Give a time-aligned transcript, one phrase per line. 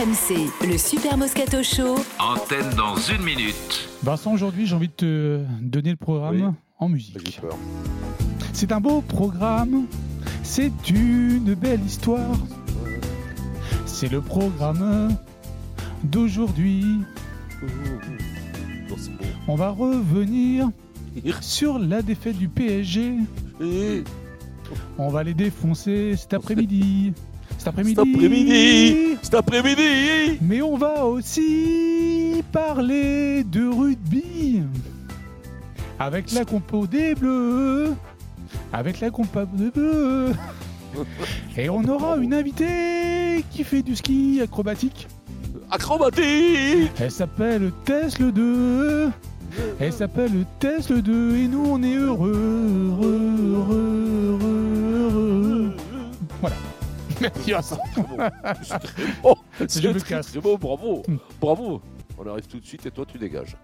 [0.00, 1.96] RMC, le Super Moscato Show.
[2.18, 3.86] Antenne dans une minute.
[4.02, 6.54] Vincent, aujourd'hui, j'ai envie de te donner le programme Oui.
[6.78, 7.38] en musique.
[8.54, 9.84] C'est un beau programme,
[10.42, 12.34] c'est une belle histoire.
[13.84, 15.14] C'est le programme
[16.04, 16.86] d'aujourd'hui.
[19.48, 20.70] On va revenir
[21.42, 23.16] sur la défaite du PSG.
[24.96, 27.12] On va les défoncer cet après-midi.
[27.60, 27.94] Cet après-midi.
[27.94, 34.62] Cet après-midi Cet après-midi Mais on va aussi parler de rugby
[35.98, 37.92] avec la compo des Bleus,
[38.72, 40.32] avec la compo des Bleus.
[41.58, 45.06] Et on aura une invitée qui fait du ski acrobatique.
[45.70, 49.10] Acrobatique Elle s'appelle Tesla 2.
[49.78, 52.32] Elle s'appelle Tesla 2 et nous on est heureux,
[52.86, 55.76] heureux, heureux, heureux, heureux.
[56.40, 56.56] Voilà.
[57.22, 57.78] Merci Vincent.
[59.22, 59.34] Oh,
[59.68, 60.32] c'est très, casse.
[60.32, 61.02] très beau, bravo.
[61.40, 61.82] Bravo
[62.18, 63.56] On arrive tout de suite et toi tu dégages.